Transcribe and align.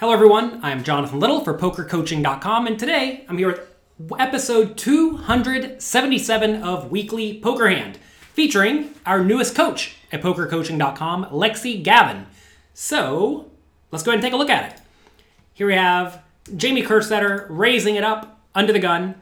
Hello, 0.00 0.12
everyone. 0.12 0.60
I'm 0.62 0.84
Jonathan 0.84 1.18
Little 1.18 1.40
for 1.40 1.58
PokerCoaching.com, 1.58 2.68
and 2.68 2.78
today 2.78 3.24
I'm 3.28 3.36
here 3.36 3.48
with 3.98 4.20
episode 4.20 4.76
277 4.78 6.62
of 6.62 6.92
Weekly 6.92 7.40
Poker 7.40 7.68
Hand, 7.68 7.98
featuring 8.32 8.94
our 9.04 9.24
newest 9.24 9.56
coach 9.56 9.96
at 10.12 10.22
PokerCoaching.com, 10.22 11.24
Lexy 11.32 11.82
Gavin. 11.82 12.26
So 12.74 13.50
let's 13.90 14.04
go 14.04 14.12
ahead 14.12 14.18
and 14.18 14.22
take 14.22 14.34
a 14.34 14.36
look 14.36 14.50
at 14.50 14.72
it. 14.72 14.80
Here 15.52 15.66
we 15.66 15.74
have 15.74 16.22
Jamie 16.56 16.84
Kerstetter 16.84 17.46
raising 17.48 17.96
it 17.96 18.04
up 18.04 18.40
under 18.54 18.72
the 18.72 18.78
gun, 18.78 19.16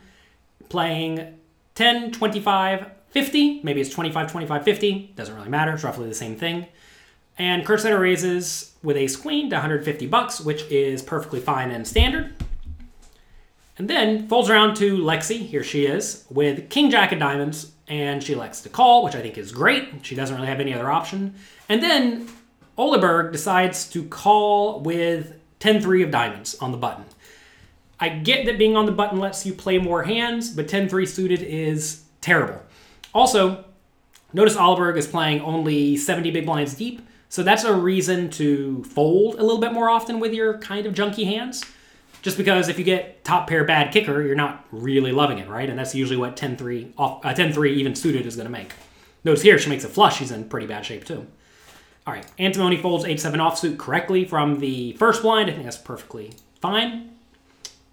playing 0.68 1.38
10, 1.74 2.12
25, 2.12 2.90
50. 3.08 3.62
Maybe 3.62 3.80
it's 3.80 3.88
25, 3.88 4.30
25, 4.30 4.62
50. 4.62 5.12
Doesn't 5.16 5.34
really 5.34 5.48
matter. 5.48 5.72
It's 5.72 5.84
roughly 5.84 6.06
the 6.06 6.14
same 6.14 6.36
thing. 6.36 6.66
And 7.38 7.66
Kerstetter 7.66 8.00
raises 8.00 8.74
with 8.82 8.96
ace 8.96 9.16
queen 9.16 9.50
to 9.50 9.56
150 9.56 10.06
bucks, 10.06 10.40
which 10.40 10.62
is 10.70 11.02
perfectly 11.02 11.40
fine 11.40 11.70
and 11.70 11.86
standard. 11.86 12.34
And 13.78 13.90
then 13.90 14.26
folds 14.26 14.48
around 14.48 14.76
to 14.76 14.96
Lexy, 14.96 15.46
here 15.46 15.62
she 15.62 15.84
is, 15.84 16.24
with 16.30 16.70
king 16.70 16.90
jack 16.90 17.12
of 17.12 17.18
diamonds, 17.18 17.72
and 17.88 18.22
she 18.22 18.32
elects 18.32 18.62
to 18.62 18.70
call, 18.70 19.04
which 19.04 19.14
I 19.14 19.20
think 19.20 19.36
is 19.36 19.52
great. 19.52 19.88
She 20.02 20.14
doesn't 20.14 20.34
really 20.34 20.48
have 20.48 20.60
any 20.60 20.72
other 20.72 20.90
option. 20.90 21.34
And 21.68 21.82
then 21.82 22.28
Oleberg 22.78 23.32
decides 23.32 23.88
to 23.90 24.04
call 24.04 24.80
with 24.80 25.34
10-3 25.60 26.04
of 26.04 26.10
diamonds 26.10 26.54
on 26.56 26.72
the 26.72 26.78
button. 26.78 27.04
I 28.00 28.08
get 28.10 28.46
that 28.46 28.58
being 28.58 28.76
on 28.76 28.86
the 28.86 28.92
button 28.92 29.18
lets 29.18 29.44
you 29.44 29.52
play 29.52 29.78
more 29.78 30.04
hands, 30.04 30.50
but 30.50 30.68
10-3 30.68 31.06
suited 31.06 31.42
is 31.42 32.04
terrible. 32.20 32.62
Also, 33.14 33.64
notice 34.32 34.56
Oleberg 34.56 34.96
is 34.96 35.06
playing 35.06 35.40
only 35.40 35.96
70 35.96 36.30
big 36.30 36.46
blinds 36.46 36.74
deep, 36.74 37.06
so 37.28 37.42
that's 37.42 37.64
a 37.64 37.74
reason 37.74 38.30
to 38.30 38.84
fold 38.84 39.34
a 39.34 39.42
little 39.42 39.60
bit 39.60 39.72
more 39.72 39.90
often 39.90 40.20
with 40.20 40.32
your 40.32 40.58
kind 40.58 40.86
of 40.86 40.94
junky 40.94 41.24
hands. 41.24 41.64
Just 42.22 42.36
because 42.36 42.68
if 42.68 42.78
you 42.78 42.84
get 42.84 43.24
top 43.24 43.48
pair 43.48 43.64
bad 43.64 43.92
kicker, 43.92 44.22
you're 44.22 44.34
not 44.34 44.64
really 44.72 45.12
loving 45.12 45.38
it, 45.38 45.48
right? 45.48 45.68
And 45.68 45.78
that's 45.78 45.94
usually 45.94 46.16
what 46.16 46.36
10-3 46.36 46.92
off 46.96 47.24
uh, 47.24 47.34
10-3 47.34 47.70
even 47.70 47.94
suited 47.94 48.26
is 48.26 48.36
going 48.36 48.46
to 48.46 48.52
make. 48.52 48.72
Notice 49.24 49.42
here 49.42 49.58
she 49.58 49.68
makes 49.68 49.84
a 49.84 49.88
flush, 49.88 50.18
she's 50.18 50.30
in 50.30 50.48
pretty 50.48 50.66
bad 50.66 50.84
shape 50.84 51.04
too. 51.04 51.26
All 52.06 52.14
right, 52.14 52.26
Antimony 52.38 52.76
folds 52.76 53.04
8-7 53.04 53.34
offsuit 53.34 53.78
correctly 53.78 54.24
from 54.24 54.60
the 54.60 54.92
first 54.92 55.22
blind. 55.22 55.50
I 55.50 55.52
think 55.52 55.64
that's 55.64 55.76
perfectly 55.76 56.32
fine. 56.60 57.16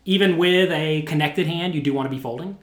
Even 0.06 0.38
with 0.38 0.72
a 0.72 1.02
connected 1.04 1.48
hand, 1.48 1.74
you 1.74 1.82
do 1.82 1.94
want 1.94 2.06
to 2.06 2.16
be 2.16 2.22
folding. 2.22 2.58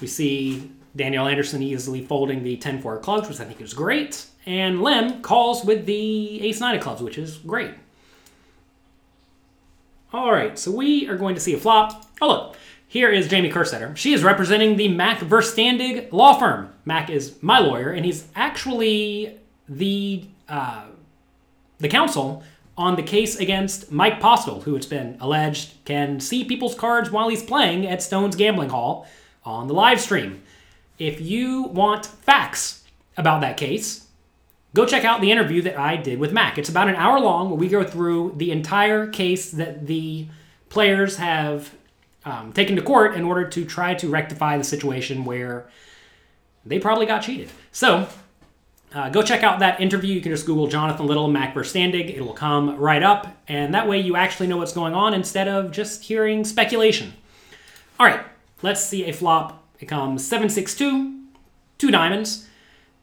We 0.00 0.06
see 0.06 0.70
Daniel 0.96 1.26
Anderson 1.26 1.62
easily 1.62 2.02
folding 2.04 2.42
the 2.42 2.56
10-4 2.56 3.02
clubs, 3.02 3.28
which 3.28 3.40
I 3.40 3.44
think 3.44 3.60
is 3.60 3.74
great. 3.74 4.26
And 4.44 4.82
Lem 4.82 5.22
calls 5.22 5.64
with 5.64 5.86
the 5.86 6.42
ace-9 6.42 6.76
of 6.76 6.82
clubs, 6.82 7.02
which 7.02 7.18
is 7.18 7.38
great. 7.38 7.72
All 10.12 10.32
right, 10.32 10.58
so 10.58 10.70
we 10.70 11.08
are 11.08 11.16
going 11.16 11.34
to 11.34 11.40
see 11.40 11.54
a 11.54 11.58
flop. 11.58 12.04
Oh, 12.20 12.28
look, 12.28 12.56
here 12.86 13.08
is 13.08 13.28
Jamie 13.28 13.50
Kerstetter. 13.50 13.96
She 13.96 14.12
is 14.12 14.22
representing 14.22 14.76
the 14.76 14.88
Mac 14.88 15.20
Verstandig 15.20 16.12
law 16.12 16.38
firm. 16.38 16.70
Mac 16.84 17.08
is 17.08 17.42
my 17.42 17.58
lawyer, 17.58 17.90
and 17.90 18.04
he's 18.04 18.26
actually 18.36 19.38
the 19.68 20.24
uh, 20.48 20.84
the 21.78 21.88
counsel 21.88 22.42
on 22.76 22.96
the 22.96 23.02
case 23.02 23.36
against 23.36 23.90
Mike 23.90 24.20
Postle, 24.20 24.60
who 24.62 24.76
it's 24.76 24.86
been 24.86 25.16
alleged 25.20 25.72
can 25.84 26.20
see 26.20 26.44
people's 26.44 26.74
cards 26.74 27.10
while 27.10 27.28
he's 27.28 27.42
playing 27.42 27.86
at 27.86 28.02
Stone's 28.02 28.36
Gambling 28.36 28.70
Hall 28.70 29.06
on 29.44 29.68
the 29.68 29.74
live 29.74 30.00
stream. 30.00 30.42
If 30.98 31.20
you 31.20 31.64
want 31.64 32.06
facts 32.06 32.84
about 33.16 33.40
that 33.40 33.56
case, 33.56 34.01
go 34.74 34.86
check 34.86 35.04
out 35.04 35.20
the 35.20 35.30
interview 35.30 35.62
that 35.62 35.78
I 35.78 35.96
did 35.96 36.18
with 36.18 36.32
Mac. 36.32 36.58
It's 36.58 36.68
about 36.68 36.88
an 36.88 36.96
hour 36.96 37.20
long 37.20 37.50
where 37.50 37.58
we 37.58 37.68
go 37.68 37.84
through 37.84 38.34
the 38.36 38.50
entire 38.50 39.06
case 39.06 39.50
that 39.52 39.86
the 39.86 40.26
players 40.68 41.16
have 41.16 41.74
um, 42.24 42.52
taken 42.52 42.76
to 42.76 42.82
court 42.82 43.14
in 43.14 43.24
order 43.24 43.46
to 43.48 43.64
try 43.64 43.94
to 43.94 44.08
rectify 44.08 44.56
the 44.56 44.64
situation 44.64 45.24
where 45.24 45.68
they 46.64 46.78
probably 46.78 47.06
got 47.06 47.22
cheated. 47.22 47.50
So 47.72 48.08
uh, 48.94 49.08
go 49.08 49.22
check 49.22 49.42
out 49.42 49.58
that 49.60 49.80
interview. 49.80 50.14
You 50.14 50.20
can 50.20 50.32
just 50.32 50.46
Google 50.46 50.66
Jonathan 50.66 51.06
Little 51.06 51.28
Mac 51.28 51.54
Verstandig. 51.54 52.14
It 52.14 52.20
will 52.20 52.34
come 52.34 52.76
right 52.76 53.02
up, 53.02 53.26
and 53.48 53.74
that 53.74 53.88
way 53.88 53.98
you 53.98 54.16
actually 54.16 54.46
know 54.46 54.58
what's 54.58 54.72
going 54.72 54.94
on 54.94 55.14
instead 55.14 55.48
of 55.48 55.72
just 55.72 56.04
hearing 56.04 56.44
speculation. 56.44 57.14
All 57.98 58.06
right, 58.06 58.20
let's 58.62 58.84
see 58.84 59.06
a 59.06 59.12
flop. 59.12 59.64
It 59.80 59.86
comes 59.86 60.26
762, 60.26 61.20
two 61.78 61.90
diamonds. 61.90 62.48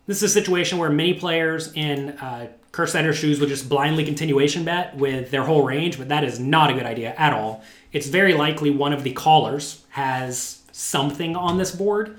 This 0.09 0.23
is 0.23 0.31
a 0.31 0.41
situation 0.41 0.79
where 0.79 0.89
many 0.89 1.13
players 1.13 1.71
in 1.73 2.17
uh, 2.17 2.47
Kerstetter 2.71 3.13
shoes 3.13 3.39
would 3.39 3.49
just 3.49 3.69
blindly 3.69 4.03
continuation 4.03 4.63
bet 4.63 4.97
with 4.97 5.29
their 5.29 5.43
whole 5.43 5.63
range, 5.63 5.99
but 5.99 6.09
that 6.09 6.23
is 6.23 6.39
not 6.39 6.71
a 6.71 6.73
good 6.73 6.87
idea 6.87 7.13
at 7.15 7.31
all. 7.31 7.63
It's 7.93 8.07
very 8.07 8.33
likely 8.33 8.71
one 8.71 8.91
of 8.91 9.03
the 9.03 9.11
callers 9.11 9.85
has 9.89 10.63
something 10.71 11.35
on 11.35 11.59
this 11.59 11.69
board. 11.69 12.17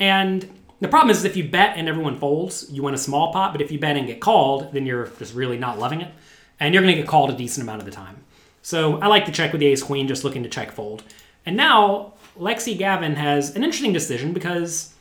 And 0.00 0.50
the 0.80 0.88
problem 0.88 1.10
is 1.10 1.24
if 1.24 1.36
you 1.36 1.48
bet 1.48 1.76
and 1.76 1.88
everyone 1.88 2.18
folds, 2.18 2.68
you 2.72 2.82
win 2.82 2.92
a 2.92 2.98
small 2.98 3.32
pot, 3.32 3.52
but 3.52 3.60
if 3.60 3.70
you 3.70 3.78
bet 3.78 3.96
and 3.96 4.08
get 4.08 4.20
called, 4.20 4.72
then 4.72 4.84
you're 4.84 5.06
just 5.20 5.32
really 5.32 5.58
not 5.58 5.78
loving 5.78 6.00
it. 6.00 6.12
And 6.58 6.74
you're 6.74 6.82
going 6.82 6.96
to 6.96 7.00
get 7.00 7.08
called 7.08 7.30
a 7.30 7.36
decent 7.36 7.62
amount 7.62 7.78
of 7.78 7.86
the 7.86 7.92
time. 7.92 8.16
So 8.62 8.98
I 8.98 9.06
like 9.06 9.26
to 9.26 9.32
check 9.32 9.52
with 9.52 9.60
the 9.60 9.68
ace 9.68 9.84
queen, 9.84 10.08
just 10.08 10.24
looking 10.24 10.42
to 10.42 10.48
check 10.48 10.72
fold. 10.72 11.04
And 11.46 11.56
now 11.56 12.14
Lexy 12.36 12.76
Gavin 12.76 13.14
has 13.14 13.54
an 13.54 13.62
interesting 13.62 13.92
decision 13.92 14.32
because 14.32 14.91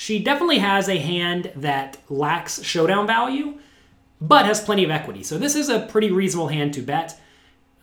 she 0.00 0.18
definitely 0.18 0.60
has 0.60 0.88
a 0.88 0.96
hand 0.96 1.52
that 1.56 1.98
lacks 2.08 2.62
showdown 2.62 3.06
value, 3.06 3.58
but 4.18 4.46
has 4.46 4.58
plenty 4.58 4.82
of 4.82 4.90
equity. 4.90 5.22
So 5.22 5.36
this 5.36 5.54
is 5.54 5.68
a 5.68 5.80
pretty 5.80 6.10
reasonable 6.10 6.48
hand 6.48 6.72
to 6.72 6.80
bet. 6.80 7.20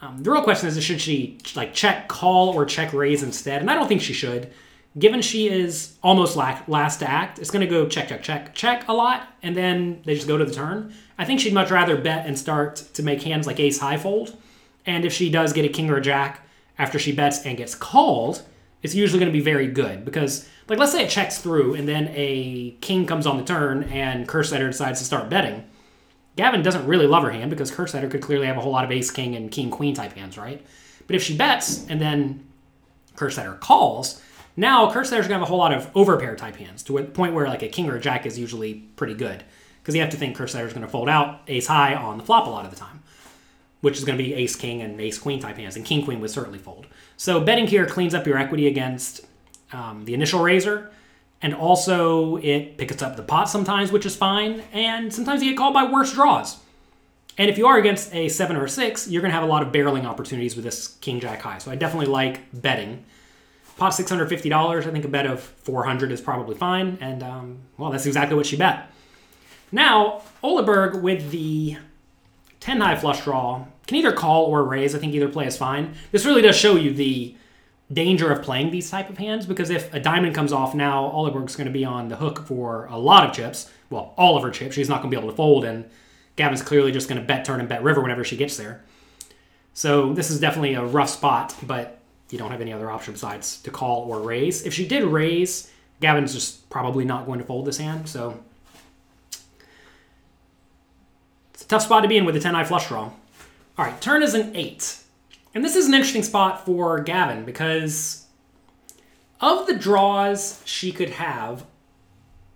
Um, 0.02 0.24
the 0.24 0.32
real 0.32 0.42
question 0.42 0.68
is, 0.68 0.84
should 0.84 1.00
she 1.00 1.38
like 1.56 1.76
check 1.76 2.08
call 2.08 2.50
or 2.56 2.66
check 2.66 2.92
raise 2.92 3.22
instead? 3.22 3.62
And 3.62 3.70
I 3.70 3.76
don't 3.76 3.88
think 3.88 4.02
she 4.02 4.14
should. 4.14 4.52
Given 4.98 5.22
she 5.22 5.48
is 5.48 5.96
almost 6.02 6.36
last 6.36 6.98
to 6.98 7.08
act, 7.08 7.38
it's 7.38 7.52
going 7.52 7.62
to 7.64 7.70
go 7.70 7.88
check, 7.88 8.08
check, 8.08 8.24
check, 8.24 8.56
check 8.56 8.88
a 8.88 8.94
lot, 8.94 9.28
and 9.44 9.56
then 9.56 10.02
they 10.04 10.16
just 10.16 10.28
go 10.28 10.40
to 10.40 10.46
the 10.46 10.56
turn. 10.56 10.96
I 11.20 11.26
think 11.26 11.40
she'd 11.40 11.54
much 11.54 11.70
rather 11.70 12.02
bet 12.02 12.26
and 12.26 12.38
start 12.38 12.78
to 12.96 13.04
make 13.04 13.22
hands 13.22 13.46
like 13.46 13.60
ace 13.60 13.78
high 13.78 13.98
fold. 13.98 14.36
And 14.88 15.06
if 15.06 15.14
she 15.14 15.30
does 15.30 15.54
get 15.54 15.66
a 15.66 15.70
king 15.70 15.88
or 15.92 15.98
a 15.98 16.02
jack 16.02 16.48
after 16.80 16.98
she 16.98 17.12
bets 17.12 17.46
and 17.46 17.60
gets 17.60 17.76
called, 17.76 18.42
it's 18.84 18.96
usually 18.96 19.20
going 19.20 19.32
to 19.32 19.38
be 19.38 19.44
very 19.44 19.68
good 19.68 20.06
because, 20.06 20.48
like, 20.68 20.80
let's 20.80 20.92
say 20.92 21.04
it 21.04 21.10
checks 21.10 21.40
through 21.40 21.74
and 21.74 21.88
then 21.88 22.12
a 22.14 22.72
king 22.82 23.06
comes 23.06 23.26
on 23.26 23.38
the 23.38 23.44
turn 23.44 23.84
and 23.84 24.28
Kerstetter 24.28 24.70
decides 24.70 25.00
to 25.00 25.06
start 25.06 25.30
betting. 25.30 25.64
Gavin 26.36 26.62
doesn't 26.62 26.86
really 26.86 27.08
love 27.08 27.24
her 27.24 27.32
hand 27.32 27.50
because 27.50 27.72
Kerstetter 27.72 28.10
could 28.10 28.22
clearly 28.22 28.46
have 28.46 28.58
a 28.58 28.62
whole 28.62 28.72
lot 28.72 28.86
of 28.86 28.92
ace 28.92 29.10
king 29.10 29.36
and 29.36 29.52
king 29.52 29.72
queen 29.72 29.96
type 29.96 30.14
hands, 30.14 30.38
right? 30.38 30.64
But 31.08 31.16
if 31.16 31.24
she 31.24 31.36
bets 31.36 31.88
and 31.88 32.00
then 32.00 32.46
Kerstetter 33.16 33.60
calls, 33.60 34.22
now 34.56 34.92
Kerstetter's 34.92 35.28
gonna 35.28 35.36
have 35.36 35.42
a 35.42 35.46
whole 35.46 35.58
lot 35.58 35.74
of 35.74 35.92
overpair 35.94 36.38
type 36.38 36.56
hands 36.56 36.84
to 36.84 37.00
a 37.00 37.04
point 37.04 37.34
where 37.34 37.48
like 37.48 37.64
a 37.64 37.68
king 37.68 37.90
or 37.90 37.96
a 37.96 38.00
jack 38.00 38.26
is 38.26 38.38
usually 38.38 38.76
pretty 38.96 39.16
good 39.16 39.44
because 39.82 39.96
you 39.96 40.02
have 40.02 40.12
to 40.12 40.18
think 40.18 40.38
Kerstetter's 40.38 40.74
gonna 40.74 40.88
fold 40.88 41.10
out 41.10 41.42
ace 41.48 41.68
high 41.68 41.96
on 41.96 42.18
the 42.18 42.24
flop 42.24 42.46
a 42.46 42.50
lot 42.50 42.66
of 42.66 42.72
the 42.72 42.78
time, 42.78 43.02
which 43.82 43.98
is 43.98 44.04
gonna 44.04 44.18
be 44.18 44.34
ace 44.34 44.56
king 44.56 44.82
and 44.82 45.00
ace 45.00 45.18
queen 45.20 45.40
type 45.40 45.58
hands, 45.58 45.76
and 45.76 45.86
king 45.86 46.04
queen 46.04 46.20
would 46.20 46.32
certainly 46.32 46.60
fold. 46.60 46.88
So 47.16 47.40
betting 47.40 47.68
here 47.68 47.86
cleans 47.86 48.14
up 48.14 48.26
your 48.26 48.38
equity 48.38 48.68
against 48.68 49.26
um, 49.72 50.06
the 50.06 50.14
initial 50.14 50.42
raiser, 50.42 50.92
and 51.42 51.54
also 51.54 52.38
it 52.38 52.78
picks 52.78 53.02
up 53.02 53.16
the 53.16 53.24
pot 53.24 53.50
sometimes, 53.50 53.92
which 53.92 54.06
is 54.06 54.16
fine, 54.16 54.64
and 54.74 55.14
sometimes 55.14 55.44
you 55.44 55.52
get 55.52 55.58
called 55.58 55.74
by 55.74 55.84
worse 55.84 56.14
draws. 56.14 56.58
And 57.38 57.50
if 57.52 57.58
you 57.58 57.68
are 57.68 57.78
against 57.78 58.14
a 58.16 58.30
seven 58.30 58.56
or 58.56 58.66
a 58.66 58.70
six, 58.70 59.08
you're 59.08 59.22
gonna 59.22 59.34
have 59.34 59.44
a 59.44 59.48
lot 59.48 59.62
of 59.62 59.72
barreling 59.72 60.06
opportunities 60.06 60.56
with 60.56 60.66
this 60.66 60.88
king 61.02 61.20
jack 61.20 61.42
high. 61.42 61.60
So 61.60 61.70
I 61.70 61.76
definitely 61.76 62.08
like 62.08 62.42
betting. 62.54 63.06
Pot 63.78 63.92
$650. 63.92 64.88
I 64.88 64.92
think 64.92 65.06
a 65.06 65.08
bet 65.08 65.28
of 65.28 65.40
400 65.40 66.12
is 66.12 66.20
probably 66.20 66.56
fine. 66.56 66.98
And, 67.00 67.22
um, 67.22 67.60
well, 67.78 67.92
that's 67.92 68.08
exactly 68.08 68.36
what 68.36 68.48
she 68.48 68.58
bet. 68.58 68.92
Now, 69.72 70.24
Oleberg 70.44 71.02
with 71.04 71.30
the 71.30 71.78
10 72.60 72.82
high 72.82 72.96
flush 72.96 73.24
draw 73.24 73.66
can 73.86 73.98
either 73.98 74.12
call 74.12 74.46
or 74.46 74.64
raise. 74.64 74.96
I 74.96 75.00
think 75.00 75.14
either 75.14 75.30
play 75.30 75.48
is 75.48 75.58
fine. 75.58 75.96
This 76.12 76.26
really 76.26 76.42
does 76.42 76.58
show 76.58 76.76
you 76.76 76.94
the 76.94 77.36
danger 77.92 78.32
of 78.32 78.44
playing 78.44 78.72
these 78.72 78.90
type 78.90 79.10
of 79.10 79.18
hands 79.18 79.46
because 79.46 79.70
if 79.70 79.94
a 79.94 80.00
diamond 80.00 80.36
comes 80.36 80.52
off 80.52 80.76
now, 80.76 81.10
Oleberg's 81.12 81.56
going 81.56 81.68
to 81.68 81.74
be 81.74 81.86
on 81.86 82.10
the 82.10 82.18
hook 82.18 82.46
for 82.46 82.86
a 82.88 82.98
lot 82.98 83.28
of 83.28 83.36
chips. 83.36 83.72
Well, 83.90 84.14
all 84.18 84.36
of 84.36 84.44
her 84.44 84.52
chips. 84.52 84.76
She's 84.76 84.90
not 84.90 85.02
going 85.02 85.10
to 85.10 85.16
be 85.16 85.20
able 85.20 85.32
to 85.32 85.38
fold, 85.38 85.64
and 85.64 85.90
Gavin's 86.36 86.62
clearly 86.62 86.92
just 86.92 87.08
going 87.08 87.22
to 87.22 87.26
bet 87.26 87.46
turn 87.46 87.62
and 87.62 87.70
bet 87.70 87.84
river 87.84 88.02
whenever 88.02 88.26
she 88.26 88.36
gets 88.36 88.58
there. 88.58 88.84
So 89.74 90.14
this 90.14 90.30
is 90.30 90.40
definitely 90.40 90.74
a 90.74 90.84
rough 90.84 91.10
spot, 91.10 91.56
but 91.64 92.00
you 92.30 92.38
don't 92.38 92.52
have 92.52 92.62
any 92.62 92.74
other 92.74 92.92
option 92.92 93.14
besides 93.14 93.62
to 93.62 93.72
call 93.72 94.02
or 94.12 94.20
raise. 94.20 94.66
If 94.66 94.74
she 94.74 94.86
did 94.86 95.04
raise, 95.04 95.72
Gavin's 96.02 96.34
just 96.34 96.70
probably 96.70 97.06
not 97.06 97.26
going 97.26 97.40
to 97.40 97.46
fold 97.46 97.66
this 97.66 97.78
hand. 97.78 98.10
So 98.10 98.38
it's 101.58 101.66
a 101.66 101.68
tough 101.70 101.82
spot 101.82 102.04
to 102.04 102.08
be 102.08 102.18
in 102.18 102.26
with 102.26 102.36
a 102.36 102.40
10 102.40 102.56
eye 102.56 102.64
flush 102.64 102.88
draw. 102.88 103.06
All 103.06 103.14
right, 103.80 104.00
turn 104.00 104.22
is 104.22 104.36
an 104.36 104.56
8. 104.56 105.00
And 105.56 105.66
this 105.66 105.76
is 105.76 105.88
an 105.88 105.96
interesting 105.96 106.22
spot 106.22 106.64
for 106.64 107.00
Gavin 107.00 107.46
because 107.46 108.28
of 109.42 109.66
the 109.66 109.74
draws 109.74 110.62
she 110.66 110.92
could 110.92 111.10
have, 111.10 111.66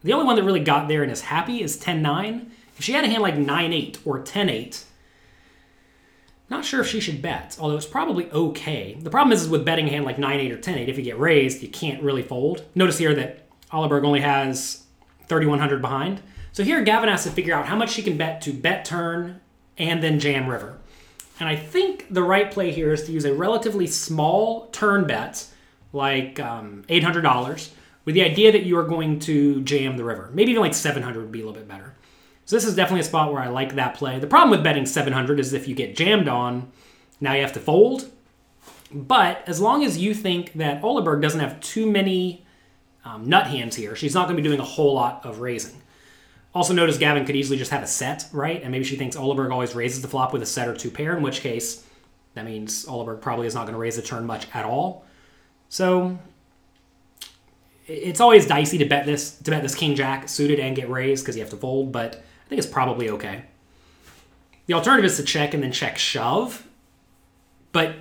the 0.04 0.14
only 0.14 0.28
one 0.28 0.36
that 0.36 0.44
really 0.44 0.60
got 0.60 0.88
there 0.88 1.02
and 1.02 1.12
is 1.12 1.22
happy 1.22 1.64
is 1.64 1.78
10 1.78 2.04
9. 2.04 2.52
If 2.78 2.86
she 2.86 2.92
had 2.92 3.04
a 3.04 3.08
hand 3.08 3.24
like 3.24 3.38
9 3.38 3.74
8 3.74 4.00
or 4.06 4.20
10 4.20 4.50
8, 4.50 4.86
Not 6.52 6.64
sure 6.64 6.82
if 6.82 6.88
she 6.88 7.00
should 7.00 7.24
bet, 7.24 7.58
although 7.60 7.78
it's 7.78 7.88
probably 7.88 8.30
okay. 8.30 9.00
The 9.02 9.10
problem 9.10 9.34
is, 9.34 9.42
is 9.42 9.50
with 9.50 9.66
betting 9.66 9.88
a 9.88 9.90
hand 9.90 10.06
like 10.06 10.20
9 10.20 10.40
8 10.40 10.52
or 10.52 10.58
10 10.58 10.78
8, 10.78 10.90
if 10.90 10.98
you 10.98 11.04
get 11.04 11.18
raised, 11.18 11.64
you 11.64 11.70
can't 11.70 12.04
really 12.04 12.22
fold. 12.22 12.66
Notice 12.76 13.00
here 13.00 13.16
that 13.16 13.48
Oliberg 13.72 14.06
only 14.06 14.22
has 14.22 14.84
3,100 15.28 15.82
behind. 15.82 16.22
So 16.54 16.64
here, 16.64 16.84
Gavin 16.84 17.10
has 17.10 17.24
to 17.24 17.32
figure 17.32 17.56
out 17.56 17.66
how 17.66 17.76
much 17.76 17.92
she 17.92 18.04
can 18.04 18.18
bet 18.18 18.42
to 18.42 18.52
bet 18.52 18.84
turn 18.84 19.40
and 19.78 20.04
then 20.04 20.20
jam 20.20 20.48
river. 20.48 20.78
And 21.40 21.48
I 21.48 21.56
think 21.56 22.08
the 22.12 22.24
right 22.24 22.52
play 22.52 22.72
here 22.72 22.92
is 22.92 23.06
to 23.06 23.12
use 23.12 23.26
a 23.26 23.34
relatively 23.34 23.88
small 23.88 24.68
turn 24.68 25.08
bet, 25.08 25.48
like 25.94 26.40
um, 26.40 26.84
$800, 26.90 27.70
with 28.06 28.16
the 28.16 28.24
idea 28.24 28.52
that 28.52 28.64
you 28.64 28.78
are 28.78 28.84
going 28.84 29.20
to 29.20 29.62
jam 29.62 29.98
the 29.98 30.04
river. 30.04 30.30
Maybe 30.34 30.52
even 30.52 30.62
like 30.62 30.74
700 30.74 31.22
would 31.22 31.32
be 31.32 31.42
a 31.42 31.46
little 31.46 31.58
bit 31.58 31.68
better. 31.68 31.96
So 32.46 32.56
this 32.56 32.66
is 32.66 32.76
definitely 32.76 33.02
a 33.02 33.06
spot 33.06 33.32
where 33.32 33.42
I 33.42 33.48
like 33.48 33.76
that 33.76 33.96
play. 33.96 34.20
The 34.20 34.28
problem 34.28 34.52
with 34.52 34.64
betting 34.64 34.86
700 34.86 35.40
is 35.40 35.54
if 35.54 35.68
you 35.68 35.76
get 35.76 35.96
jammed 35.96 36.28
on, 36.28 36.72
now 37.22 37.34
you 37.34 37.42
have 37.42 37.54
to 37.54 37.60
fold. 37.60 38.12
But 38.94 39.48
as 39.48 39.62
long 39.62 39.86
as 39.86 39.98
you 39.98 40.14
think 40.14 40.54
that 40.54 40.82
Oleberg 40.82 41.22
doesn't 41.22 41.40
have 41.40 41.62
too 41.62 41.90
many 41.90 42.46
um, 43.06 43.30
nut 43.30 43.48
hands 43.48 43.78
here, 43.78 43.96
she's 43.96 44.14
not 44.14 44.28
going 44.28 44.36
to 44.36 44.44
be 44.44 44.48
doing 44.48 44.60
a 44.60 44.66
whole 44.66 44.94
lot 44.94 45.26
of 45.26 45.40
raising. 45.40 45.82
Also, 46.54 46.74
notice 46.74 46.98
Gavin 46.98 47.26
could 47.26 47.36
easily 47.36 47.58
just 47.58 47.72
have 47.72 47.82
a 47.82 47.88
set, 47.88 48.28
right? 48.34 48.62
And 48.62 48.72
maybe 48.72 48.84
she 48.84 48.98
thinks 48.98 49.16
Oleberg 49.16 49.52
always 49.52 49.74
raises 49.74 50.02
the 50.02 50.08
flop 50.08 50.34
with 50.34 50.42
a 50.42 50.46
set 50.46 50.68
or 50.68 50.76
two 50.76 50.92
pair, 50.92 51.16
in 51.16 51.24
which 51.24 51.40
case 51.40 51.86
that 52.34 52.46
means 52.46 52.86
Oleberg 52.86 53.22
probably 53.22 53.48
is 53.48 53.56
not 53.56 53.64
going 53.64 53.74
to 53.74 53.80
raise 53.80 53.96
the 53.96 54.02
turn 54.02 54.26
much 54.26 54.48
at 54.54 54.66
all. 54.66 55.06
So 55.70 56.18
it's 57.88 58.20
always 58.20 58.46
dicey 58.46 58.78
to 58.80 58.86
bet 58.86 59.06
this 59.06 59.38
to 59.40 59.52
bet 59.52 59.62
this 59.62 59.76
king 59.76 59.96
jack 59.96 60.30
suited 60.30 60.60
and 60.60 60.76
get 60.76 60.90
raised 60.90 61.24
because 61.24 61.36
you 61.36 61.42
have 61.42 61.52
to 61.52 61.58
fold, 61.58 61.92
but 61.92 62.16
I 62.46 62.50
think 62.50 62.60
it's 62.60 62.68
probably 62.68 63.10
okay. 63.12 63.44
The 64.66 64.74
alternative 64.74 65.12
is 65.12 65.18
to 65.18 65.24
check 65.24 65.54
and 65.54 65.64
then 65.64 65.72
check 65.72 65.98
shove. 65.98 66.68
But 67.72 67.96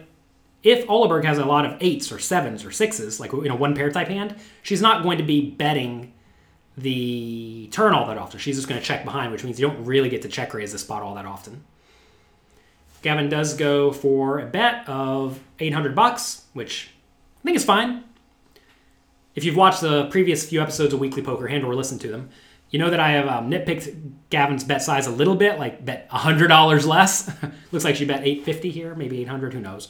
if 0.63 0.87
Oleberg 0.87 1.25
has 1.25 1.39
a 1.39 1.45
lot 1.45 1.65
of 1.65 1.77
eights 1.81 2.13
or 2.13 2.19
sevens 2.19 2.65
or 2.65 2.71
sixes, 2.71 3.19
like 3.19 3.33
you 3.33 3.49
know 3.49 3.55
one 3.55 3.75
pair 3.75 3.91
type 3.91 4.09
hand, 4.09 4.37
she's 4.63 4.83
not 4.83 5.03
going 5.03 5.19
to 5.19 5.25
be 5.25 5.51
betting 5.51 6.13
the 6.83 7.69
turn 7.73 7.95
all 7.95 8.07
that 8.07 8.19
often. 8.19 8.39
She's 8.39 8.57
just 8.57 8.69
going 8.69 8.81
to 8.81 8.87
check 8.87 9.05
behind, 9.05 9.33
which 9.33 9.45
means 9.45 9.61
you 9.61 9.67
don't 9.67 9.85
really 9.85 10.09
get 10.09 10.23
to 10.23 10.29
check 10.29 10.55
raise 10.55 10.73
the 10.73 10.79
spot 10.79 11.03
all 11.03 11.15
that 11.15 11.27
often. 11.27 11.65
Gavin 13.03 13.29
does 13.29 13.55
go 13.55 13.93
for 13.93 14.41
a 14.41 14.47
bet 14.47 14.89
of 14.89 15.41
800 15.59 15.95
bucks, 15.95 16.45
which 16.53 16.91
I 17.41 17.43
think 17.45 17.57
is 17.57 17.65
fine. 17.65 18.05
If 19.35 19.45
you've 19.45 19.57
watched 19.57 19.81
the 19.81 20.07
previous 20.07 20.49
few 20.49 20.61
episodes 20.61 20.93
of 20.93 21.01
Weekly 21.01 21.23
Poker 21.23 21.49
Hand 21.49 21.65
or 21.65 21.75
listened 21.75 22.01
to 22.03 22.09
them, 22.09 22.31
you 22.71 22.79
know 22.79 22.91
that 22.91 23.01
I 23.01 23.13
have 23.13 23.27
um, 23.27 23.51
nitpicked 23.51 24.13
Gavin's 24.31 24.65
bet 24.65 24.83
size 24.83 25.07
a 25.07 25.11
little 25.11 25.35
bit, 25.35 25.59
like 25.59 25.85
bet 25.85 26.09
$100 26.11 26.87
less. 26.87 27.31
Looks 27.73 27.85
like 27.85 27.97
she 27.97 28.05
bet 28.05 28.23
850 28.23 28.71
here, 28.71 28.95
maybe 28.95 29.21
800, 29.23 29.55
who 29.55 29.61
knows. 29.61 29.89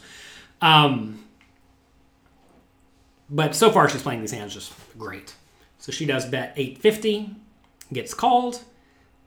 Um, 0.61 1.23
but 3.29 3.55
so 3.55 3.71
far 3.71 3.87
she's 3.89 4.01
playing 4.01 4.21
these 4.21 4.31
hands 4.31 4.53
just 4.53 4.73
great. 4.97 5.35
So 5.81 5.91
she 5.91 6.05
does 6.05 6.25
bet 6.25 6.53
850, 6.55 7.35
gets 7.91 8.13
called. 8.13 8.63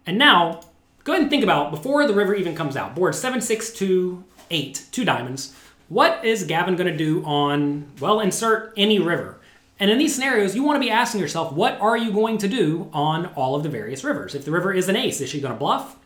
And 0.06 0.16
now, 0.16 0.60
go 1.02 1.12
ahead 1.12 1.22
and 1.22 1.30
think 1.30 1.42
about 1.42 1.72
before 1.72 2.06
the 2.06 2.14
river 2.14 2.32
even 2.32 2.54
comes 2.54 2.76
out. 2.76 2.94
Board 2.94 3.16
7, 3.16 3.40
6, 3.40 3.72
2, 3.72 4.24
8, 4.50 4.86
two 4.92 5.04
diamonds. 5.04 5.54
What 5.88 6.24
is 6.24 6.44
Gavin 6.44 6.76
going 6.76 6.90
to 6.90 6.96
do 6.96 7.24
on, 7.24 7.90
well, 8.00 8.20
insert 8.20 8.72
any 8.76 9.00
river? 9.00 9.40
And 9.80 9.90
in 9.90 9.98
these 9.98 10.14
scenarios, 10.14 10.54
you 10.54 10.62
want 10.62 10.76
to 10.76 10.80
be 10.80 10.90
asking 10.90 11.20
yourself, 11.20 11.52
what 11.52 11.80
are 11.80 11.96
you 11.96 12.12
going 12.12 12.38
to 12.38 12.48
do 12.48 12.88
on 12.92 13.26
all 13.34 13.56
of 13.56 13.64
the 13.64 13.68
various 13.68 14.04
rivers? 14.04 14.36
If 14.36 14.44
the 14.44 14.52
river 14.52 14.72
is 14.72 14.88
an 14.88 14.94
ace, 14.94 15.20
is 15.20 15.30
she 15.30 15.40
going 15.40 15.52
to 15.52 15.58
bluff? 15.58 15.96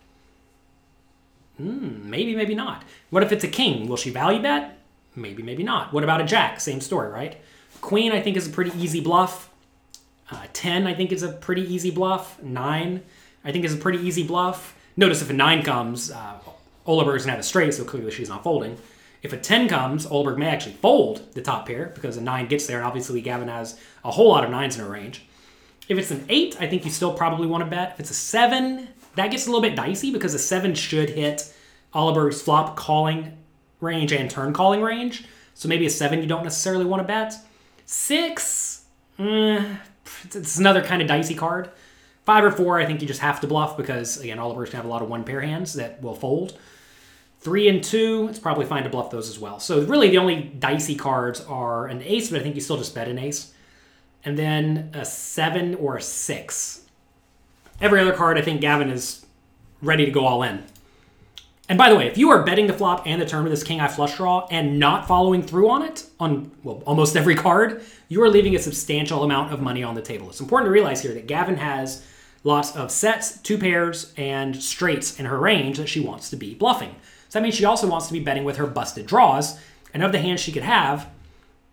Hmm, 1.59 2.09
maybe, 2.09 2.35
maybe 2.35 2.55
not. 2.55 2.85
What 3.11 3.23
if 3.23 3.33
it's 3.33 3.44
a 3.44 3.49
king? 3.49 3.87
Will 3.87 3.99
she 3.99 4.09
value 4.09 4.41
bet? 4.41 4.79
Maybe, 5.15 5.43
maybe 5.43 5.62
not. 5.62 5.93
What 5.93 6.05
about 6.05 6.23
a 6.23 6.25
jack? 6.25 6.59
Same 6.59 6.81
story, 6.81 7.11
right? 7.11 7.37
Queen, 7.83 8.12
I 8.12 8.23
think, 8.23 8.39
is 8.39 8.47
a 8.47 8.51
pretty 8.51 8.73
easy 8.81 9.03
bluff. 9.03 9.51
Uh, 10.31 10.47
10, 10.53 10.87
I 10.87 10.95
think, 10.95 11.13
is 11.13 11.23
a 11.23 11.33
pretty 11.33 11.63
easy 11.63 11.91
bluff. 11.91 12.43
9, 12.43 13.03
I 13.45 13.53
think, 13.53 13.65
is 13.65 13.75
a 13.75 13.79
pretty 13.79 13.99
easy 13.99 14.27
bluff. 14.27 14.75
Notice 14.97 15.23
if 15.23 15.31
a 15.31 15.33
9 15.33 15.63
comes, 15.63 16.11
uh, 16.11 16.39
going 16.85 17.19
to 17.19 17.31
have 17.31 17.39
a 17.39 17.43
straight, 17.43 17.75
so 17.75 17.85
clearly 17.85 18.11
she's 18.11 18.29
not 18.29 18.43
folding. 18.43 18.77
If 19.23 19.33
a 19.33 19.37
10 19.37 19.69
comes, 19.69 20.07
Oleberg 20.07 20.39
may 20.39 20.49
actually 20.49 20.75
fold 20.75 21.33
the 21.35 21.43
top 21.43 21.67
pair 21.67 21.93
because 21.95 22.17
a 22.17 22.21
9 22.21 22.47
gets 22.49 22.67
there, 22.67 22.79
and 22.79 22.87
obviously 22.87 23.21
Gavin 23.21 23.49
has 23.49 23.79
a 24.05 24.11
whole 24.11 24.29
lot 24.29 24.45
of 24.45 24.51
9s 24.51 24.79
in 24.79 24.85
her 24.85 24.91
range. 24.91 25.25
If 25.89 25.99
it's 25.99 26.11
an 26.11 26.25
8, 26.29 26.57
I 26.61 26.69
think 26.69 26.85
you 26.85 26.91
still 26.91 27.15
probably 27.15 27.47
want 27.47 27.65
to 27.65 27.71
bet. 27.71 27.93
If 27.95 28.01
it's 28.01 28.11
a 28.11 28.15
7, 28.15 28.89
that 29.17 29.31
gets 29.31 29.47
a 29.47 29.51
little 29.51 29.63
bit 29.63 29.75
dicey 29.75 30.13
because 30.13 30.35
a 30.35 30.39
7 30.39 30.75
should 30.75 31.11
hit 31.11 31.53
Oleberg's 31.95 32.43
flop 32.43 32.77
calling 32.77 33.37
range 33.81 34.13
and 34.13 34.31
turn 34.31 34.53
calling 34.53 34.83
range. 34.83 35.25
So 35.55 35.69
maybe 35.69 35.87
a 35.87 35.91
7 35.91 36.21
you 36.21 36.27
don't 36.27 36.45
necessarily 36.45 36.85
want 36.85 37.01
to 37.01 37.07
bet. 37.07 37.35
6, 37.87 38.85
eh, 39.19 39.77
it's 40.25 40.58
another 40.58 40.82
kind 40.82 41.02
of 41.02 41.08
dicey 41.08 41.34
card. 41.34 41.70
Five 42.25 42.44
or 42.44 42.50
four, 42.50 42.78
I 42.78 42.84
think 42.84 43.00
you 43.00 43.08
just 43.08 43.20
have 43.20 43.40
to 43.40 43.46
bluff 43.46 43.76
because 43.76 44.20
again, 44.20 44.38
Oliver's 44.38 44.70
gonna 44.70 44.82
have 44.82 44.84
a 44.84 44.93
lot 44.93 45.02
of 45.02 45.08
one 45.08 45.25
pair 45.25 45.40
hands 45.40 45.75
that 45.75 46.02
will 46.02 46.14
fold. 46.14 46.58
Three 47.40 47.69
and 47.69 47.82
two, 47.82 48.26
it's 48.28 48.38
probably 48.38 48.66
fine 48.66 48.82
to 48.82 48.90
bluff 48.90 49.10
those 49.10 49.28
as 49.28 49.38
well. 49.38 49.60
So 49.60 49.81
really, 49.82 50.10
the 50.10 50.19
only 50.19 50.43
dicey 50.43 50.94
cards 50.94 51.40
are 51.43 51.87
an 51.87 52.02
ace, 52.02 52.31
but 52.31 52.40
I 52.40 52.43
think 52.43 52.55
you 52.55 52.60
still 52.60 52.76
just 52.76 52.94
bet 52.94 53.08
an 53.08 53.19
ace, 53.19 53.55
and 54.25 54.37
then 54.37 54.90
a 54.93 55.05
seven 55.05 55.75
or 55.76 55.96
a 55.96 56.02
six. 56.02 56.82
Every 57.81 58.00
other 58.00 58.12
card, 58.12 58.37
I 58.37 58.43
think 58.43 58.60
Gavin 58.60 58.90
is 58.90 59.25
ready 59.81 60.05
to 60.05 60.10
go 60.10 60.26
all 60.26 60.43
in. 60.43 60.64
And 61.69 61.76
by 61.76 61.91
the 61.91 61.97
way, 61.97 62.06
if 62.06 62.17
you 62.17 62.31
are 62.31 62.43
betting 62.43 62.67
the 62.67 62.73
flop 62.73 63.03
and 63.05 63.20
the 63.20 63.26
turn 63.26 63.43
with 63.43 63.53
this 63.53 63.62
king 63.62 63.79
eye 63.81 63.88
flush 63.88 64.17
draw 64.17 64.47
and 64.50 64.79
not 64.79 65.06
following 65.06 65.43
through 65.43 65.69
on 65.69 65.82
it 65.82 66.06
on 66.19 66.50
well 66.62 66.82
almost 66.87 67.15
every 67.15 67.35
card, 67.35 67.82
you 68.09 68.23
are 68.23 68.29
leaving 68.29 68.56
a 68.56 68.59
substantial 68.59 69.23
amount 69.23 69.53
of 69.53 69.61
money 69.61 69.82
on 69.82 69.94
the 69.94 70.00
table. 70.00 70.31
It's 70.31 70.41
important 70.41 70.69
to 70.69 70.73
realize 70.73 71.03
here 71.03 71.12
that 71.12 71.26
Gavin 71.26 71.59
has 71.59 72.06
lots 72.43 72.75
of 72.75 72.91
sets, 72.91 73.38
two 73.38 73.59
pairs, 73.59 74.15
and 74.17 74.56
straights 74.56 75.20
in 75.20 75.26
her 75.26 75.38
range 75.38 75.76
that 75.76 75.88
she 75.88 76.00
wants 76.00 76.31
to 76.31 76.37
be 76.37 76.55
bluffing. 76.55 76.94
So 77.29 77.38
that 77.38 77.43
means 77.43 77.55
she 77.55 77.67
also 77.67 77.87
wants 77.87 78.06
to 78.06 78.15
be 78.15 78.20
betting 78.20 78.44
with 78.44 78.56
her 78.56 78.67
busted 78.67 79.06
draws. 79.06 79.59
And 79.93 80.03
of 80.03 80.12
the 80.12 80.19
hands 80.19 80.41
she 80.41 80.53
could 80.53 80.62
have, 80.62 81.09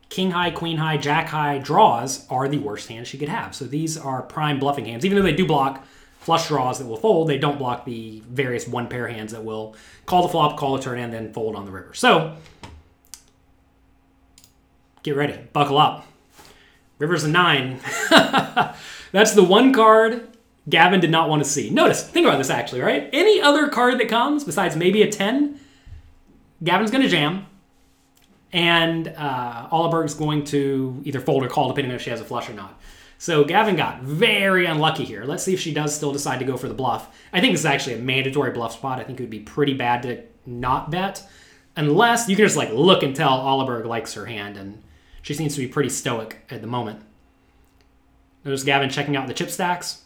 king 0.10 0.32
high, 0.32 0.52
queen 0.52 0.78
high, 0.78 0.98
jack 0.98 1.28
high 1.28 1.58
draws 1.60 2.28
are 2.30 2.50
the 2.50 2.58
worst 2.58 2.90
hands 2.90 3.08
she 3.08 3.18
could 3.18 3.30
have. 3.30 3.56
So 3.56 3.66
these 3.66 3.98
are 3.98 4.22
prime 4.22 4.60
bluffing 4.60 4.86
hands, 4.86 5.06
even 5.06 5.18
though 5.18 5.24
they 5.24 5.34
do 5.34 5.46
block 5.46 5.86
flush 6.26 6.48
draws 6.48 6.80
that 6.80 6.88
will 6.88 6.98
fold, 6.98 7.30
they 7.30 7.38
don't 7.38 7.60
block 7.60 7.86
the 7.86 8.20
various 8.28 8.68
one 8.68 8.88
pair 8.88 9.08
hands 9.08 9.32
that 9.32 9.46
will 9.46 9.76
call 10.08 10.24
the 10.24 10.30
flop, 10.30 10.58
call 10.58 10.76
the 10.76 10.82
turn, 10.82 10.98
and 10.98 11.14
then 11.14 11.32
fold 11.32 11.56
on 11.56 11.66
the 11.66 11.72
river. 11.72 11.94
So 11.94 12.36
get 15.04 15.16
ready, 15.16 15.38
buckle 15.54 15.78
up. 15.78 16.08
River's 16.98 17.24
a 17.26 17.28
nine. 17.28 17.80
That's 19.12 19.34
the 19.34 19.44
one 19.44 19.72
card 19.72 20.28
Gavin 20.68 21.00
did 21.00 21.12
not 21.12 21.30
want 21.30 21.44
to 21.44 21.50
see. 21.50 21.70
Notice, 21.70 22.02
think 22.02 22.26
about 22.26 22.40
this 22.40 22.50
actually, 22.50 22.82
right? 22.82 23.08
Any 23.14 23.40
other 23.40 23.68
card 23.68 24.00
that 24.00 24.10
comes 24.10 24.44
besides 24.44 24.76
maybe 24.76 25.04
a 25.04 25.12
10, 25.12 25.60
Gavin's 26.64 26.90
going 26.90 27.04
to 27.04 27.10
jam. 27.10 27.46
And 28.52 29.10
uh, 29.10 29.68
Oliberg's 29.70 30.16
going 30.16 30.44
to 30.46 31.04
either 31.06 31.20
fold 31.20 31.44
or 31.44 31.50
call, 31.50 31.68
depending 31.68 31.92
on 31.92 31.98
if 31.98 32.02
she 32.02 32.10
has 32.10 32.20
a 32.20 32.26
flush 32.26 32.50
or 32.50 32.54
not. 32.54 32.80
So 33.18 33.44
Gavin 33.44 33.76
got 33.76 34.02
very 34.02 34.66
unlucky 34.66 35.06
here. 35.06 35.24
Let's 35.24 35.44
see 35.44 35.54
if 35.54 35.60
she 35.60 35.74
does 35.74 35.96
still 35.96 36.12
decide 36.12 36.40
to 36.40 36.46
go 36.46 36.58
for 36.58 36.68
the 36.68 36.74
bluff. 36.74 37.16
I 37.32 37.40
think 37.40 37.54
this 37.54 37.62
is 37.62 37.66
actually 37.66 37.96
a 37.96 38.00
mandatory 38.00 38.52
bluff 38.52 38.74
spot. 38.74 39.00
I 39.00 39.04
think 39.04 39.20
it 39.20 39.24
would 39.24 39.30
be 39.30 39.40
pretty 39.40 39.74
bad 39.74 40.04
to 40.04 40.24
not 40.46 40.92
bet, 40.92 41.28
unless 41.76 42.30
you 42.30 42.36
can 42.36 42.46
just 42.46 42.58
like 42.58 42.72
look 42.72 43.04
and 43.04 43.16
tell 43.16 43.40
Oliberg 43.40 43.86
likes 43.86 44.14
her 44.14 44.26
hand, 44.26 44.58
and 44.58 44.84
she 45.22 45.34
seems 45.34 45.56
to 45.56 45.62
be 45.62 45.68
pretty 45.68 45.90
stoic 45.90 46.46
at 46.50 46.62
the 46.62 46.68
moment. 46.68 47.02
Notice 48.44 48.64
Gavin 48.64 48.90
checking 48.90 49.16
out 49.16 49.28
the 49.28 49.34
chip 49.34 49.50
stacks. 49.50 50.04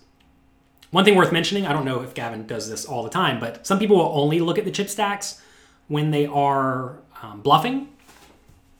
One 0.91 1.03
thing 1.03 1.15
worth 1.15 1.31
mentioning, 1.31 1.67
I 1.67 1.73
don't 1.73 1.85
know 1.85 2.01
if 2.01 2.13
Gavin 2.13 2.47
does 2.47 2.69
this 2.69 2.85
all 2.85 3.03
the 3.03 3.09
time, 3.09 3.39
but 3.39 3.67
some 3.67 3.79
people 3.79 3.97
will 3.97 4.17
only 4.17 4.39
look 4.39 4.57
at 4.57 4.65
the 4.65 4.71
chip 4.71 4.89
stacks 4.89 5.41
when 5.87 6.11
they 6.11 6.25
are 6.25 6.99
um, 7.21 7.41
bluffing. 7.41 7.89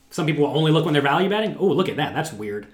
Some 0.10 0.26
people 0.26 0.48
will 0.48 0.58
only 0.58 0.72
look 0.72 0.86
when 0.86 0.94
they're 0.94 1.04
value 1.04 1.30
betting. 1.30 1.58
Oh, 1.60 1.68
look 1.68 1.90
at 1.90 1.98
that. 1.98 2.16
That's 2.16 2.32
weird. 2.32 2.68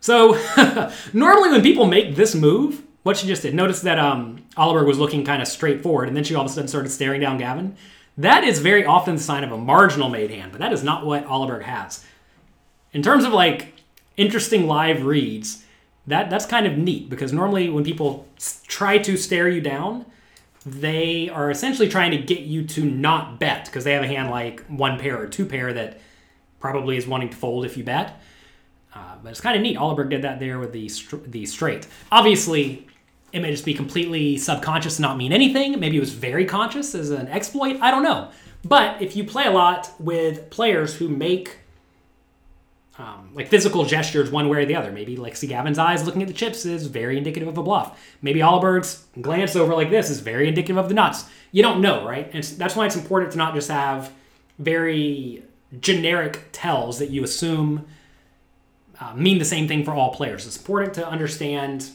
So 0.00 0.38
normally 1.12 1.50
when 1.50 1.62
people 1.62 1.86
make 1.86 2.14
this 2.14 2.34
move, 2.34 2.82
what 3.02 3.16
she 3.16 3.26
just 3.26 3.42
did, 3.42 3.54
notice 3.54 3.80
that 3.82 3.98
um, 3.98 4.44
Oliver 4.56 4.84
was 4.84 4.98
looking 4.98 5.24
kind 5.24 5.40
of 5.40 5.48
straightforward, 5.48 6.08
and 6.08 6.16
then 6.16 6.24
she 6.24 6.34
all 6.34 6.44
of 6.44 6.50
a 6.50 6.52
sudden 6.52 6.68
started 6.68 6.90
staring 6.90 7.20
down 7.20 7.38
Gavin. 7.38 7.76
That 8.16 8.44
is 8.44 8.58
very 8.58 8.84
often 8.84 9.16
the 9.16 9.22
sign 9.22 9.44
of 9.44 9.52
a 9.52 9.56
marginal 9.56 10.08
made 10.08 10.30
hand, 10.30 10.52
but 10.52 10.60
that 10.60 10.72
is 10.72 10.82
not 10.82 11.06
what 11.06 11.24
Oliver 11.26 11.60
has. 11.60 12.04
In 12.92 13.02
terms 13.02 13.24
of 13.24 13.32
like 13.32 13.74
interesting 14.16 14.66
live 14.66 15.04
reads, 15.04 15.64
that 16.06 16.30
that's 16.30 16.46
kind 16.46 16.66
of 16.66 16.76
neat 16.76 17.08
because 17.08 17.32
normally 17.32 17.70
when 17.70 17.84
people 17.84 18.26
try 18.66 18.98
to 18.98 19.16
stare 19.16 19.48
you 19.48 19.60
down, 19.60 20.04
they 20.66 21.28
are 21.28 21.50
essentially 21.50 21.88
trying 21.88 22.10
to 22.10 22.18
get 22.18 22.40
you 22.40 22.64
to 22.64 22.84
not 22.84 23.38
bet 23.38 23.66
because 23.66 23.84
they 23.84 23.92
have 23.92 24.02
a 24.02 24.08
hand 24.08 24.30
like 24.30 24.64
one 24.66 24.98
pair 24.98 25.20
or 25.20 25.26
two 25.26 25.46
pair 25.46 25.72
that 25.72 26.00
probably 26.60 26.96
is 26.96 27.06
wanting 27.06 27.28
to 27.28 27.36
fold 27.36 27.64
if 27.64 27.76
you 27.76 27.84
bet. 27.84 28.20
Uh, 28.94 29.16
but 29.22 29.30
it's 29.30 29.40
kind 29.40 29.56
of 29.56 29.62
neat. 29.62 29.76
Oliver 29.76 30.04
did 30.04 30.22
that 30.22 30.40
there 30.40 30.58
with 30.58 30.72
the 30.72 30.90
the 31.26 31.46
straight. 31.46 31.86
Obviously, 32.10 32.86
it 33.32 33.40
may 33.40 33.50
just 33.50 33.64
be 33.64 33.74
completely 33.74 34.38
subconscious 34.38 34.98
and 34.98 35.02
not 35.02 35.16
mean 35.16 35.32
anything. 35.32 35.78
Maybe 35.78 35.96
it 35.96 36.00
was 36.00 36.12
very 36.12 36.44
conscious 36.44 36.94
as 36.94 37.10
an 37.10 37.28
exploit. 37.28 37.78
I 37.80 37.90
don't 37.90 38.02
know. 38.02 38.30
But 38.64 39.00
if 39.02 39.14
you 39.14 39.24
play 39.24 39.46
a 39.46 39.50
lot 39.50 39.90
with 39.98 40.50
players 40.50 40.96
who 40.96 41.08
make 41.08 41.58
um, 42.98 43.30
like 43.34 43.48
physical 43.48 43.84
gestures 43.84 44.30
one 44.30 44.48
way 44.48 44.62
or 44.62 44.66
the 44.66 44.74
other, 44.74 44.90
maybe 44.90 45.16
see 45.34 45.46
Gavin's 45.46 45.78
eyes 45.78 46.04
looking 46.04 46.22
at 46.22 46.28
the 46.28 46.34
chips 46.34 46.64
is 46.64 46.86
very 46.86 47.16
indicative 47.16 47.48
of 47.48 47.56
a 47.56 47.62
bluff. 47.62 48.00
Maybe 48.22 48.40
Oliberg's 48.40 49.04
glance 49.20 49.54
over 49.54 49.74
like 49.74 49.90
this 49.90 50.10
is 50.10 50.20
very 50.20 50.48
indicative 50.48 50.78
of 50.78 50.88
the 50.88 50.94
nuts. 50.94 51.24
You 51.52 51.62
don't 51.62 51.80
know, 51.80 52.04
right? 52.04 52.28
And 52.32 52.42
that's 52.42 52.74
why 52.74 52.86
it's 52.86 52.96
important 52.96 53.32
to 53.32 53.38
not 53.38 53.54
just 53.54 53.70
have 53.70 54.12
very 54.58 55.44
generic 55.80 56.46
tells 56.50 56.98
that 56.98 57.10
you 57.10 57.22
assume 57.22 57.86
uh, 59.00 59.14
mean 59.14 59.38
the 59.38 59.44
same 59.44 59.68
thing 59.68 59.84
for 59.84 59.92
all 59.92 60.14
players. 60.14 60.46
It's 60.46 60.56
important 60.56 60.94
to 60.94 61.06
understand 61.06 61.90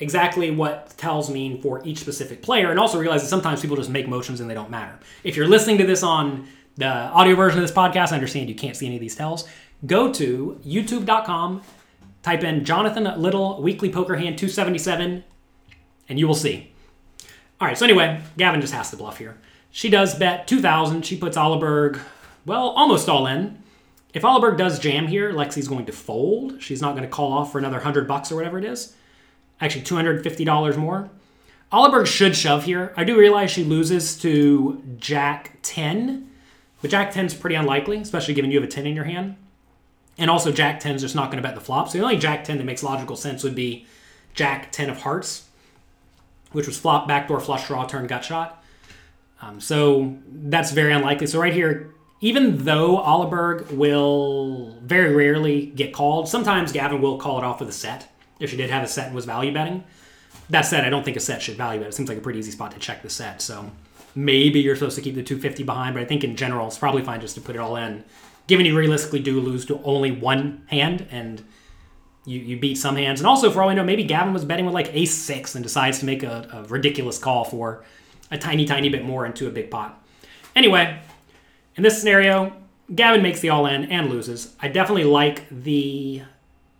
exactly 0.00 0.50
what 0.50 0.94
tells 0.96 1.28
mean 1.30 1.60
for 1.60 1.84
each 1.84 1.98
specific 1.98 2.42
player 2.42 2.70
and 2.70 2.78
also 2.78 2.98
realize 2.98 3.22
that 3.22 3.28
sometimes 3.28 3.60
people 3.60 3.76
just 3.76 3.90
make 3.90 4.08
motions 4.08 4.40
and 4.40 4.48
they 4.48 4.54
don't 4.54 4.70
matter. 4.70 4.98
If 5.24 5.36
you're 5.36 5.48
listening 5.48 5.78
to 5.78 5.86
this 5.86 6.02
on 6.02 6.46
the 6.76 6.86
audio 6.86 7.34
version 7.34 7.58
of 7.58 7.64
this 7.66 7.76
podcast, 7.76 8.12
I 8.12 8.14
understand 8.14 8.48
you 8.48 8.54
can't 8.54 8.76
see 8.76 8.86
any 8.86 8.96
of 8.96 9.00
these 9.00 9.16
tells. 9.16 9.48
Go 9.86 10.12
to 10.12 10.60
youtube.com, 10.64 11.62
type 12.22 12.44
in 12.44 12.64
Jonathan 12.64 13.04
Little 13.20 13.60
Weekly 13.62 13.90
Poker 13.90 14.16
Hand 14.16 14.38
277, 14.38 15.24
and 16.08 16.18
you 16.18 16.26
will 16.26 16.34
see. 16.34 16.72
All 17.60 17.66
right, 17.66 17.76
so 17.76 17.84
anyway, 17.84 18.20
Gavin 18.36 18.60
just 18.60 18.72
has 18.72 18.90
to 18.90 18.96
bluff 18.96 19.18
here. 19.18 19.36
She 19.70 19.90
does 19.90 20.14
bet 20.14 20.46
2,000. 20.46 21.04
She 21.04 21.16
puts 21.16 21.36
Oliberg, 21.36 22.00
well, 22.46 22.70
almost 22.70 23.08
all 23.08 23.26
in. 23.26 23.62
If 24.14 24.22
Oliberg 24.22 24.56
does 24.56 24.78
jam 24.78 25.06
here, 25.06 25.32
Lexy's 25.32 25.68
going 25.68 25.86
to 25.86 25.92
fold. 25.92 26.62
She's 26.62 26.80
not 26.80 26.92
going 26.92 27.02
to 27.02 27.08
call 27.08 27.32
off 27.32 27.52
for 27.52 27.58
another 27.58 27.76
100 27.76 28.08
bucks 28.08 28.32
or 28.32 28.36
whatever 28.36 28.58
it 28.58 28.64
is 28.64 28.94
actually 29.60 29.82
$250 29.82 30.76
more. 30.76 31.10
Oliberg 31.72 32.06
should 32.06 32.34
shove 32.34 32.64
here. 32.64 32.92
I 32.96 33.04
do 33.04 33.18
realize 33.18 33.50
she 33.50 33.64
loses 33.64 34.18
to 34.20 34.82
Jack 34.98 35.58
10, 35.62 36.30
but 36.80 36.90
Jack 36.90 37.12
10 37.12 37.26
is 37.26 37.34
pretty 37.34 37.56
unlikely, 37.56 37.98
especially 37.98 38.34
given 38.34 38.50
you 38.50 38.60
have 38.60 38.68
a 38.68 38.72
10 38.72 38.86
in 38.86 38.94
your 38.94 39.04
hand. 39.04 39.36
And 40.16 40.30
also, 40.30 40.50
Jack 40.50 40.80
10 40.80 40.96
is 40.96 41.02
just 41.02 41.14
not 41.14 41.30
going 41.30 41.40
to 41.42 41.46
bet 41.46 41.54
the 41.54 41.60
flop. 41.60 41.88
So 41.88 41.98
the 41.98 42.04
only 42.04 42.16
Jack 42.16 42.44
10 42.44 42.58
that 42.58 42.64
makes 42.64 42.82
logical 42.82 43.16
sense 43.16 43.44
would 43.44 43.54
be 43.54 43.86
Jack 44.34 44.72
10 44.72 44.90
of 44.90 45.02
hearts, 45.02 45.46
which 46.52 46.66
was 46.66 46.78
flop, 46.78 47.06
backdoor 47.06 47.38
flush 47.38 47.68
draw, 47.68 47.84
turn 47.84 48.06
gut 48.06 48.24
shot. 48.24 48.64
Um, 49.40 49.60
so 49.60 50.16
that's 50.26 50.72
very 50.72 50.92
unlikely. 50.92 51.28
So 51.28 51.38
right 51.38 51.52
here, 51.52 51.94
even 52.20 52.64
though 52.64 52.98
Oliberg 52.98 53.70
will 53.72 54.76
very 54.82 55.14
rarely 55.14 55.66
get 55.66 55.92
called, 55.92 56.28
sometimes 56.28 56.72
Gavin 56.72 57.00
will 57.00 57.18
call 57.18 57.38
it 57.38 57.44
off 57.44 57.60
with 57.60 57.68
a 57.68 57.72
set 57.72 58.10
if 58.40 58.50
she 58.50 58.56
did 58.56 58.70
have 58.70 58.82
a 58.82 58.88
set 58.88 59.06
and 59.06 59.14
was 59.14 59.24
value 59.24 59.52
betting. 59.52 59.84
That 60.50 60.62
said, 60.62 60.84
I 60.84 60.90
don't 60.90 61.04
think 61.04 61.16
a 61.16 61.20
set 61.20 61.42
should 61.42 61.56
value 61.56 61.80
bet. 61.80 61.90
It 61.90 61.94
seems 61.94 62.08
like 62.08 62.18
a 62.18 62.20
pretty 62.20 62.38
easy 62.38 62.50
spot 62.50 62.72
to 62.72 62.78
check 62.78 63.02
the 63.02 63.10
set. 63.10 63.42
So 63.42 63.70
maybe 64.14 64.60
you're 64.60 64.74
supposed 64.74 64.96
to 64.96 65.02
keep 65.02 65.14
the 65.14 65.22
250 65.22 65.62
behind, 65.62 65.94
but 65.94 66.02
I 66.02 66.06
think 66.06 66.24
in 66.24 66.36
general 66.36 66.66
it's 66.66 66.78
probably 66.78 67.02
fine 67.02 67.20
just 67.20 67.34
to 67.36 67.40
put 67.40 67.54
it 67.54 67.60
all 67.60 67.76
in. 67.76 68.04
Given 68.46 68.66
you 68.66 68.76
realistically 68.76 69.20
do 69.20 69.40
lose 69.40 69.66
to 69.66 69.80
only 69.82 70.10
one 70.10 70.62
hand 70.68 71.06
and 71.10 71.44
you, 72.24 72.40
you 72.40 72.58
beat 72.58 72.76
some 72.76 72.96
hands. 72.96 73.20
And 73.20 73.26
also, 73.26 73.50
for 73.50 73.62
all 73.62 73.68
we 73.68 73.74
know, 73.74 73.84
maybe 73.84 74.04
Gavin 74.04 74.32
was 74.32 74.44
betting 74.44 74.64
with 74.64 74.74
like 74.74 74.92
ace 74.94 75.14
six 75.14 75.54
and 75.54 75.62
decides 75.62 75.98
to 76.00 76.06
make 76.06 76.22
a, 76.22 76.48
a 76.52 76.62
ridiculous 76.64 77.18
call 77.18 77.44
for 77.44 77.84
a 78.30 78.38
tiny, 78.38 78.64
tiny 78.64 78.88
bit 78.88 79.04
more 79.04 79.24
into 79.24 79.46
a 79.46 79.50
big 79.50 79.70
pot. 79.70 80.02
Anyway, 80.56 81.00
in 81.78 81.84
this 81.84 81.98
scenario, 81.98 82.52
Gavin 82.92 83.22
makes 83.22 83.40
the 83.40 83.50
all 83.50 83.66
in 83.66 83.84
and 83.84 84.10
loses. 84.10 84.54
I 84.60 84.66
definitely 84.66 85.04
like 85.04 85.48
the 85.48 86.22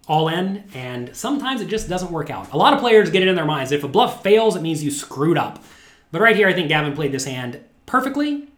all 0.09 0.29
in, 0.29 0.65
and 0.75 1.15
sometimes 1.15 1.61
it 1.61 1.69
just 1.69 1.89
doesn't 1.89 2.11
work 2.11 2.31
out. 2.31 2.53
A 2.53 2.57
lot 2.57 2.75
of 2.75 2.81
players 2.81 3.11
get 3.11 3.23
it 3.23 3.29
in 3.29 3.37
their 3.37 3.45
minds. 3.45 3.71
If 3.71 3.85
a 3.85 3.89
bluff 3.89 4.25
fails, 4.25 4.57
it 4.57 4.63
means 4.63 4.83
you 4.83 4.91
screwed 4.91 5.39
up. 5.39 5.63
But 6.11 6.21
right 6.21 6.35
here, 6.35 6.49
I 6.49 6.53
think 6.53 6.69
Gavin 6.69 6.95
played 6.95 7.13
this 7.13 7.27
hand 7.27 7.61
perfectly 7.87 8.49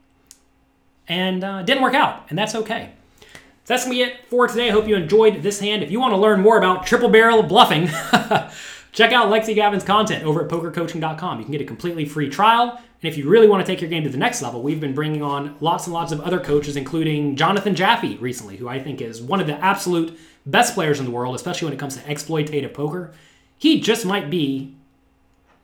and 1.09 1.44
uh, 1.44 1.62
didn't 1.62 1.82
work 1.82 1.94
out, 1.94 2.25
and 2.30 2.38
that's 2.38 2.54
okay. 2.54 2.92
So 3.20 3.75
that's 3.75 3.85
gonna 3.85 3.97
be 3.97 4.02
it 4.02 4.25
for 4.30 4.49
today. 4.49 4.68
I 4.68 4.73
hope 4.73 4.88
you 4.88 4.97
enjoyed 4.97 5.42
this 5.42 5.61
hand. 5.61 5.82
If 5.82 5.90
you 5.90 6.00
want 6.00 6.14
to 6.14 6.18
learn 6.18 6.40
more 6.40 6.56
about 6.56 6.87
triple 6.87 7.11
barrel 7.11 7.42
bluffing, 7.42 7.90
check 8.92 9.12
out 9.12 9.28
Lexy 9.28 9.54
Gavin's 9.54 9.85
content 9.85 10.25
over 10.25 10.42
at 10.44 10.50
pokercoaching.com. 10.50 11.38
You 11.38 11.44
can 11.44 11.52
get 11.52 11.61
a 11.61 11.64
completely 11.64 12.04
free 12.04 12.28
trial. 12.28 12.80
And 13.02 13.11
if 13.11 13.16
you 13.16 13.28
really 13.28 13.49
want 13.49 13.64
to 13.64 13.70
take 13.70 13.80
your 13.80 13.90
game 13.90 14.04
to 14.04 14.11
the 14.11 14.18
next 14.18 14.42
level, 14.42 14.62
we've 14.62 14.80
been 14.80 14.94
bringing 14.94 15.23
on 15.23 15.56
lots 15.61 15.87
and 15.87 15.94
lots 15.94 16.12
of 16.12 16.20
other 16.20 16.38
coaches, 16.38 16.76
including 16.76 17.37
Jonathan 17.37 17.75
Jaffe 17.75 18.16
recently, 18.18 18.56
who 18.56 18.68
I 18.68 18.78
think 18.78 19.00
is 19.00 19.23
one 19.23 19.40
of 19.40 19.47
the 19.47 19.54
absolute 19.64 20.18
best 20.44 20.75
players 20.75 20.99
in 20.99 21.06
the 21.06 21.11
world, 21.11 21.35
especially 21.35 21.66
when 21.66 21.75
it 21.75 21.80
comes 21.80 21.97
to 21.97 22.02
exploitative 22.02 22.75
poker. 22.75 23.12
He 23.56 23.80
just 23.80 24.04
might 24.04 24.30
be 24.30 24.75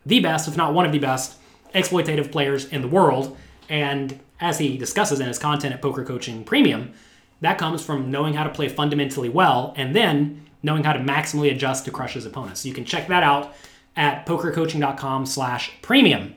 the 0.04 0.20
best, 0.20 0.48
if 0.48 0.56
not 0.56 0.72
one 0.72 0.86
of 0.86 0.92
the 0.92 0.98
best, 0.98 1.36
exploitative 1.74 2.30
players 2.30 2.66
in 2.66 2.80
the 2.80 2.88
world. 2.88 3.36
And 3.68 4.20
as 4.40 4.58
he 4.58 4.76
discusses 4.76 5.20
in 5.20 5.26
his 5.26 5.38
content 5.38 5.74
at 5.74 5.82
Poker 5.82 6.04
Coaching 6.04 6.44
Premium, 6.44 6.92
that 7.40 7.58
comes 7.58 7.84
from 7.84 8.10
knowing 8.10 8.34
how 8.34 8.44
to 8.44 8.50
play 8.50 8.68
fundamentally 8.68 9.28
well 9.28 9.74
and 9.76 9.94
then 9.94 10.45
knowing 10.62 10.84
how 10.84 10.92
to 10.92 10.98
maximally 10.98 11.50
adjust 11.50 11.84
to 11.84 11.90
crush 11.90 12.14
his 12.14 12.26
opponents. 12.26 12.60
So 12.60 12.68
you 12.68 12.74
can 12.74 12.84
check 12.84 13.08
that 13.08 13.22
out 13.22 13.54
at 13.96 14.26
pokercoaching.com 14.26 15.26
slash 15.26 15.72
premium. 15.82 16.34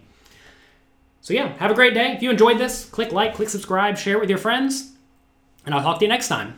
So 1.21 1.33
yeah, 1.33 1.53
have 1.57 1.71
a 1.71 1.75
great 1.75 1.93
day. 1.93 2.13
If 2.13 2.21
you 2.21 2.29
enjoyed 2.29 2.57
this, 2.57 2.85
click 2.85 3.11
like, 3.11 3.35
click 3.35 3.49
subscribe, 3.49 3.97
share 3.97 4.17
it 4.17 4.21
with 4.21 4.29
your 4.29 4.39
friends, 4.39 4.93
and 5.65 5.75
I'll 5.75 5.83
talk 5.83 5.99
to 5.99 6.05
you 6.05 6.09
next 6.09 6.27
time. 6.27 6.57